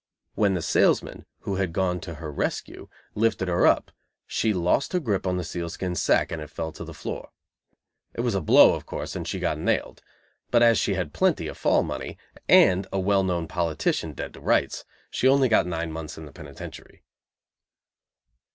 [0.33, 3.91] When the salesman, who had gone to her rescue, lifted her up,
[4.25, 7.29] she lost her grip on the sealskin sacque, and it fell to the floor.
[8.15, 10.01] It was a "blow," of course, and she got nailed,
[10.49, 12.17] but as she had plenty of fall money,
[12.49, 16.31] and a well known politician dead to rights, she only got nine months in the
[16.31, 17.03] penitentiary.